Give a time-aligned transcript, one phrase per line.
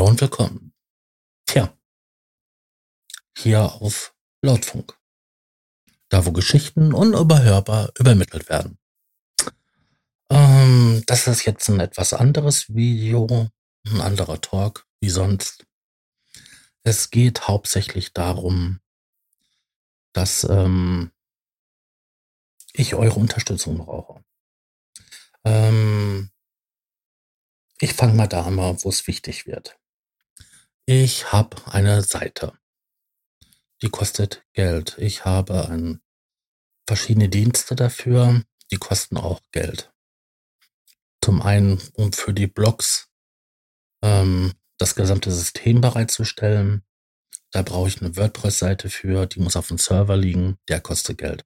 [0.00, 0.72] Hallo und willkommen.
[1.44, 1.76] Tja,
[3.36, 4.98] hier auf Lautfunk.
[6.08, 8.78] Da, wo Geschichten unüberhörbar übermittelt werden.
[10.30, 13.50] Ähm, das ist jetzt ein etwas anderes Video,
[13.84, 15.66] ein anderer Talk wie sonst.
[16.82, 18.80] Es geht hauptsächlich darum,
[20.14, 21.10] dass ähm,
[22.72, 24.24] ich eure Unterstützung brauche.
[25.44, 26.30] Ähm,
[27.82, 29.76] ich fange mal da an, wo es wichtig wird.
[30.92, 32.52] Ich habe eine Seite.
[33.80, 34.96] Die kostet Geld.
[34.98, 36.00] Ich habe ein,
[36.84, 38.42] verschiedene Dienste dafür.
[38.72, 39.92] Die kosten auch Geld.
[41.24, 43.08] Zum einen, um für die Blogs
[44.02, 46.82] ähm, das gesamte System bereitzustellen.
[47.52, 51.44] Da brauche ich eine WordPress-Seite für, die muss auf dem Server liegen, der kostet Geld.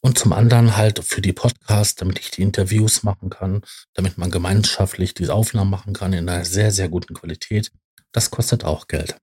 [0.00, 3.60] Und zum anderen halt für die Podcasts, damit ich die Interviews machen kann,
[3.92, 7.70] damit man gemeinschaftlich diese Aufnahmen machen kann in einer sehr, sehr guten Qualität.
[8.12, 9.16] Das kostet auch Geld.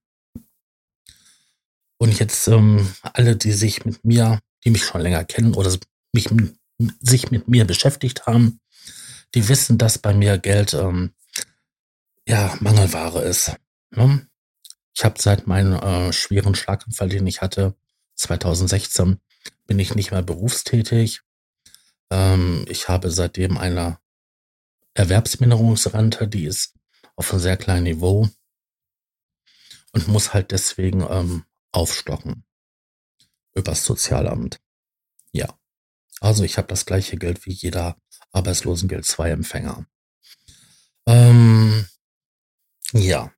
[1.98, 5.76] Und jetzt ähm, alle, die sich mit mir, die mich schon länger kennen oder
[6.12, 6.28] mich,
[7.00, 8.60] sich mit mir beschäftigt haben,
[9.34, 11.12] die wissen, dass bei mir Geld ähm,
[12.26, 13.54] ja Mangelware ist.
[13.90, 14.26] Ne?
[14.96, 17.74] Ich habe seit meinem äh, schweren Schlaganfall, den ich hatte,
[18.16, 19.20] 2016,
[19.66, 21.20] bin ich nicht mehr berufstätig.
[22.10, 23.98] Ähm, ich habe seitdem eine
[24.94, 26.74] Erwerbsminderungsrente, die ist
[27.14, 28.28] auf einem sehr kleinen Niveau
[29.92, 32.44] und muss halt deswegen ähm, aufstocken
[33.54, 34.60] übers Sozialamt.
[35.32, 35.58] Ja,
[36.20, 37.96] also ich habe das gleiche Geld wie jeder
[38.32, 39.86] Arbeitslosengeld 2 Empfänger.
[41.06, 41.86] Ähm,
[42.92, 43.32] ja,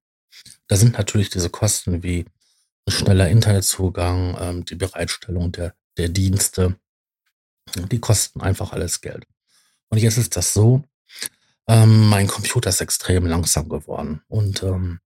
[0.67, 2.27] da sind natürlich diese Kosten wie
[2.89, 6.79] schneller Internetzugang, ähm, die Bereitstellung der, der Dienste,
[7.77, 9.27] die kosten einfach alles Geld.
[9.89, 10.83] Und jetzt ist das so,
[11.69, 15.01] ähm, mein Computer ist extrem langsam geworden und ähm,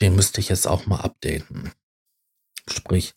[0.00, 1.72] den müsste ich jetzt auch mal updaten.
[2.68, 3.14] Sprich,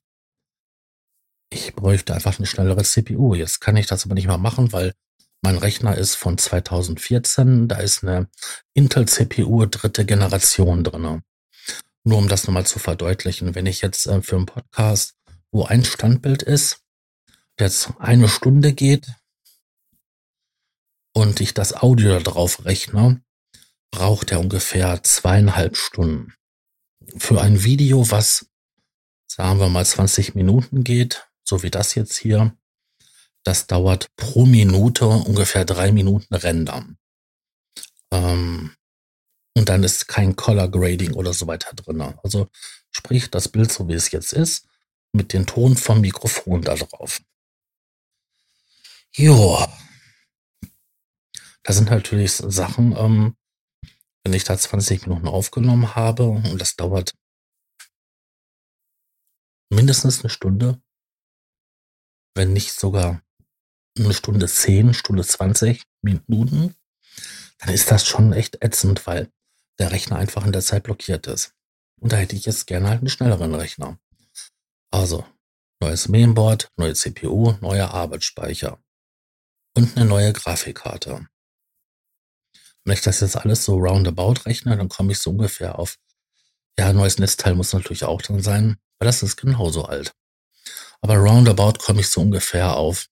[1.51, 3.33] ich bräuchte einfach eine schnellere CPU.
[3.33, 4.93] Jetzt kann ich das aber nicht mehr machen, weil
[5.41, 7.67] mein Rechner ist von 2014.
[7.67, 8.29] Da ist eine
[8.73, 11.23] Intel CPU dritte Generation drinne.
[12.03, 15.15] Nur um das nochmal zu verdeutlichen, wenn ich jetzt äh, für einen Podcast,
[15.51, 16.81] wo ein Standbild ist,
[17.57, 19.07] der jetzt eine Stunde geht
[21.13, 23.21] und ich das Audio da drauf rechne,
[23.91, 26.33] braucht er ungefähr zweieinhalb Stunden.
[27.17, 28.47] Für ein Video, was,
[29.27, 32.55] sagen wir mal, 20 Minuten geht, so wie das jetzt hier,
[33.43, 36.97] das dauert pro Minute ungefähr drei Minuten rendern.
[38.11, 38.75] Ähm,
[39.55, 42.01] und dann ist kein Color Grading oder so weiter drin.
[42.01, 42.47] Also
[42.91, 44.67] sprich das Bild so wie es jetzt ist,
[45.11, 47.21] mit dem Ton vom Mikrofon da drauf.
[49.13, 49.65] Jo.
[51.63, 53.35] Da sind natürlich Sachen, ähm,
[54.23, 57.13] wenn ich da 20 Minuten aufgenommen habe und das dauert
[59.71, 60.81] mindestens eine Stunde,
[62.35, 63.21] wenn nicht sogar
[63.97, 66.75] eine Stunde 10, Stunde 20 Minuten,
[67.59, 69.31] dann ist das schon echt ätzend, weil
[69.79, 71.53] der Rechner einfach in der Zeit blockiert ist.
[71.99, 73.99] Und da hätte ich jetzt gerne halt einen schnelleren Rechner.
[74.91, 75.25] Also,
[75.81, 78.81] neues Mainboard, neue CPU, neuer Arbeitsspeicher
[79.75, 81.27] und eine neue Grafikkarte.
[82.89, 85.99] Wenn ich das jetzt alles so roundabout rechne, dann komme ich so ungefähr auf,
[86.75, 90.15] ja, neues Netzteil muss natürlich auch drin sein, weil das ist genauso alt.
[90.99, 93.05] Aber roundabout komme ich so ungefähr auf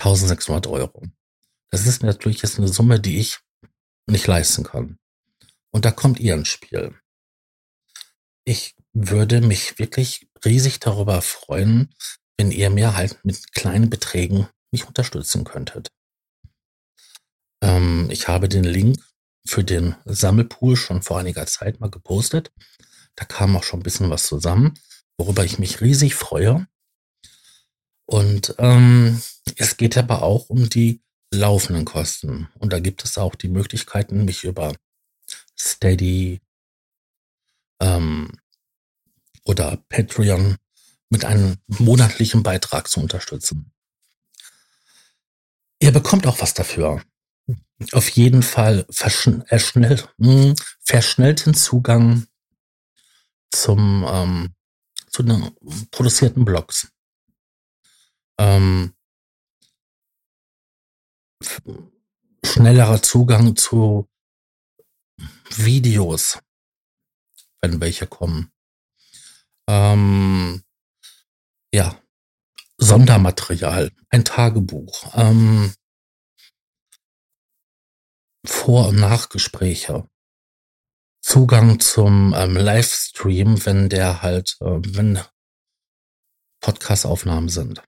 [0.00, 1.06] 1600 Euro.
[1.70, 3.38] Das ist natürlich jetzt eine Summe, die ich
[4.06, 4.98] nicht leisten kann.
[5.70, 6.94] Und da kommt ihr ins Spiel.
[8.44, 11.94] Ich würde mich wirklich riesig darüber freuen,
[12.36, 15.90] wenn ihr mir halt mit kleinen Beträgen mich unterstützen könntet.
[17.70, 18.98] Ähm, ich habe den Link
[19.46, 22.52] für den Sammelpool schon vor einiger Zeit mal gepostet.
[23.16, 24.78] Da kam auch schon ein bisschen was zusammen,
[25.18, 26.66] worüber ich mich riesig freue.
[28.06, 29.22] Und ähm,
[29.56, 31.02] es geht aber auch um die
[31.32, 32.48] laufenden Kosten.
[32.58, 34.74] Und da gibt es auch die Möglichkeiten, mich über
[35.56, 36.40] Steady
[37.80, 38.32] ähm,
[39.44, 40.56] oder Patreon
[41.08, 43.72] mit einem monatlichen Beitrag zu unterstützen.
[45.80, 47.02] Ihr bekommt auch was dafür.
[47.92, 52.26] Auf jeden Fall verschnell, hm, verschnellten Zugang
[53.50, 54.54] zum ähm,
[55.10, 55.50] zu den
[55.90, 56.88] produzierten Blogs.
[58.38, 58.94] Ähm,
[62.44, 64.08] schnellerer Zugang zu
[65.56, 66.38] Videos,
[67.60, 68.52] wenn welche kommen.
[69.68, 70.62] Ähm,
[71.74, 72.00] ja,
[72.78, 75.74] Sondermaterial, ein Tagebuch, ähm,
[78.50, 80.06] Vor- und Nachgespräche,
[81.22, 85.20] Zugang zum ähm, Livestream, wenn der halt, äh, wenn
[86.60, 87.80] Podcast-Aufnahmen sind.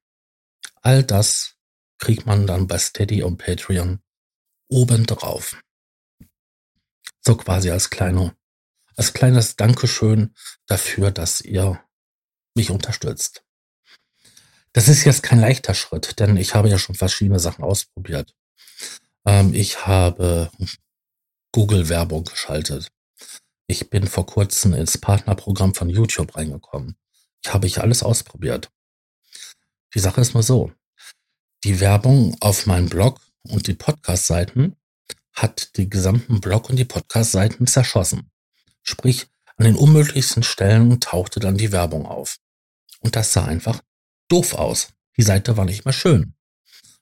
[0.80, 1.56] All das
[1.98, 4.00] kriegt man dann bei Steady und Patreon
[4.70, 5.60] obendrauf.
[7.20, 8.34] So quasi als kleine,
[8.96, 10.32] als kleines Dankeschön
[10.66, 11.84] dafür, dass ihr
[12.54, 13.44] mich unterstützt.
[14.72, 18.34] Das ist jetzt kein leichter Schritt, denn ich habe ja schon verschiedene Sachen ausprobiert.
[19.26, 20.50] Ähm, ich habe
[21.52, 22.88] Google-Werbung geschaltet.
[23.66, 26.96] Ich bin vor kurzem ins Partnerprogramm von YouTube reingekommen.
[27.44, 28.70] Ich habe ich alles ausprobiert.
[29.94, 30.72] Die Sache ist nur so.
[31.64, 34.76] Die Werbung auf meinem Blog und die Podcast-Seiten
[35.32, 38.30] hat die gesamten Blog und die Podcast-Seiten zerschossen.
[38.82, 42.38] Sprich, an den unmöglichsten Stellen tauchte dann die Werbung auf.
[43.00, 43.80] Und das sah einfach
[44.28, 44.88] doof aus.
[45.16, 46.34] Die Seite war nicht mehr schön.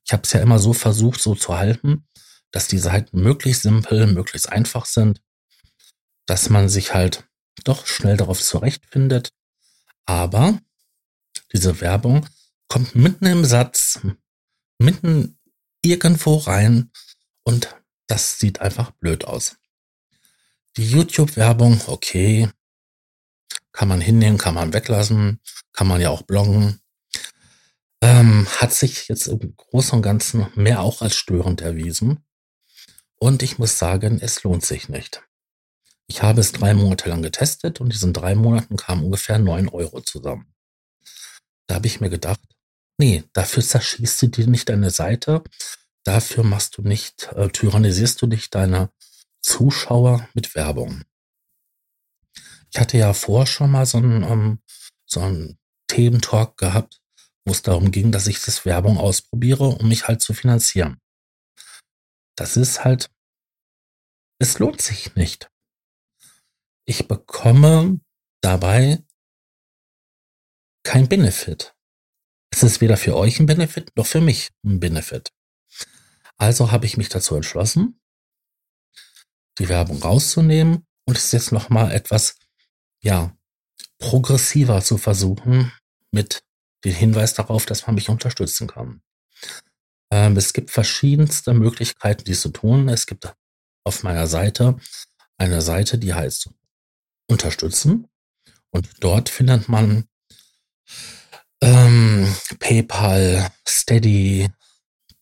[0.05, 2.07] Ich habe es ja immer so versucht, so zu halten,
[2.51, 5.23] dass die Seiten möglichst simpel, möglichst einfach sind,
[6.27, 7.29] dass man sich halt
[7.65, 9.33] doch schnell darauf zurechtfindet.
[10.07, 10.61] Aber
[11.53, 12.27] diese Werbung
[12.69, 14.01] kommt mitten im Satz,
[14.79, 15.39] mitten
[15.83, 16.91] irgendwo rein
[17.45, 17.77] und
[18.07, 19.57] das sieht einfach blöd aus.
[20.77, 22.49] Die YouTube-Werbung, okay,
[23.73, 25.41] kann man hinnehmen, kann man weglassen,
[25.73, 26.81] kann man ja auch bloggen.
[28.03, 32.25] Ähm, hat sich jetzt im Großen und Ganzen mehr auch als störend erwiesen.
[33.23, 35.23] Und ich muss sagen, es lohnt sich nicht.
[36.07, 39.69] Ich habe es drei Monate lang getestet und in diesen drei Monaten kamen ungefähr neun
[39.69, 40.53] Euro zusammen.
[41.67, 42.41] Da habe ich mir gedacht,
[42.99, 45.45] nee, dafür zerschießt du dir nicht deine Seite,
[46.03, 48.91] dafür machst du nicht, äh, tyrannisierst du nicht deine
[49.43, 51.03] Zuschauer mit Werbung.
[52.73, 54.59] Ich hatte ja vorher schon mal so einen, ähm,
[55.05, 55.59] so einen
[55.89, 57.03] Thementalk gehabt,
[57.45, 61.01] wo es darum ging, dass ich das Werbung ausprobiere, um mich halt zu finanzieren
[62.41, 63.11] das ist halt,
[64.39, 65.51] es lohnt sich nicht.
[66.87, 68.01] Ich bekomme
[68.41, 69.05] dabei
[70.83, 71.77] kein Benefit.
[72.51, 75.35] Es ist weder für euch ein Benefit noch für mich ein Benefit.
[76.39, 78.01] Also habe ich mich dazu entschlossen,
[79.59, 82.39] die Werbung rauszunehmen und es jetzt nochmal etwas,
[83.03, 83.37] ja,
[83.99, 85.73] progressiver zu versuchen
[86.11, 86.43] mit
[86.87, 89.03] dem Hinweis darauf, dass man mich unterstützen kann.
[90.11, 92.89] Ähm, es gibt verschiedenste Möglichkeiten, dies zu tun.
[92.89, 93.33] Es gibt
[93.85, 94.77] auf meiner Seite
[95.39, 96.51] eine Seite, die heißt
[97.29, 98.09] Unterstützen.
[98.71, 100.05] Und dort findet man
[101.63, 104.49] ähm, PayPal, Steady,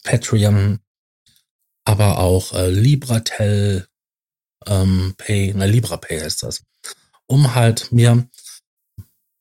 [0.05, 0.81] Patreon,
[1.85, 3.89] aber auch äh, LibraTel,
[4.67, 6.65] ähm, Pay, na LibraPay heißt das,
[7.27, 8.29] um halt mir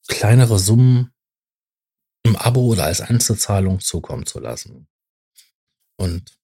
[0.07, 1.13] kleinere Summen
[2.23, 4.87] im Abo oder als Einzelzahlung zukommen zu lassen.
[5.97, 6.37] Und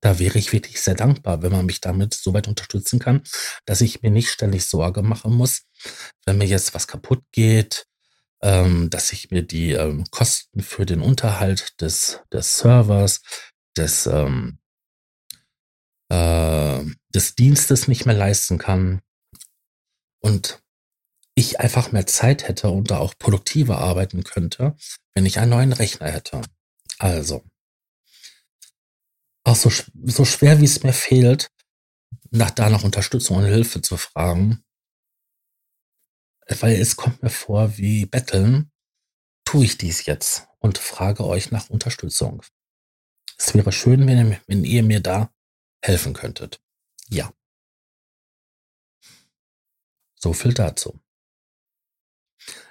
[0.00, 3.22] da wäre ich wirklich sehr dankbar, wenn man mich damit so weit unterstützen kann,
[3.64, 5.62] dass ich mir nicht ständig Sorge machen muss,
[6.24, 7.86] wenn mir jetzt was kaputt geht,
[8.42, 13.22] ähm, dass ich mir die ähm, Kosten für den Unterhalt des, des Servers,
[13.76, 14.58] des, ähm,
[16.08, 16.84] äh,
[17.14, 19.00] des Dienstes nicht mehr leisten kann.
[20.20, 20.60] Und
[21.34, 24.74] ich einfach mehr Zeit hätte und da auch produktiver arbeiten könnte,
[25.14, 26.40] wenn ich einen neuen Rechner hätte.
[26.98, 27.44] Also,
[29.46, 29.70] auch so,
[30.04, 31.50] so schwer wie es mir fehlt,
[32.30, 34.64] nach da nach Unterstützung und Hilfe zu fragen,
[36.48, 38.72] weil es kommt mir vor wie Betteln,
[39.44, 42.42] tue ich dies jetzt und frage euch nach Unterstützung.
[43.38, 45.32] Es wäre schön, wenn, wenn ihr mir da
[45.82, 46.60] helfen könntet.
[47.08, 47.32] Ja.
[50.16, 50.98] So viel dazu.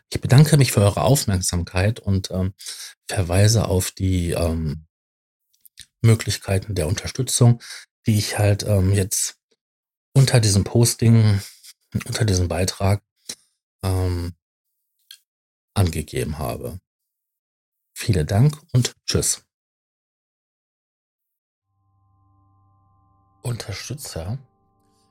[0.10, 2.53] Ich bedanke mich für eure Aufmerksamkeit und ähm,
[3.08, 4.88] verweise auf die ähm,
[6.05, 7.62] Möglichkeiten der Unterstützung,
[8.05, 9.39] die ich halt ähm, jetzt
[10.13, 11.41] unter diesem Posting,
[11.93, 13.03] unter diesem Beitrag
[13.83, 14.33] ähm,
[15.74, 16.79] angegeben habe.
[17.93, 19.45] Vielen Dank und tschüss.
[23.41, 24.39] Unterstützer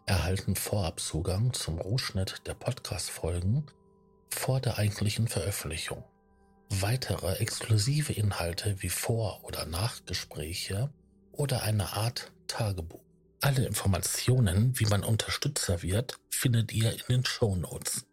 [0.07, 3.67] erhalten Vorabzugang zum Rohschnitt der Podcast-Folgen
[4.29, 6.05] vor der eigentlichen Veröffentlichung.
[6.71, 10.91] Weitere exklusive Inhalte wie Vor- oder Nachgespräche
[11.33, 13.05] oder eine Art Tagebuch.
[13.41, 18.07] Alle Informationen, wie man Unterstützer wird, findet ihr in den Show Notes.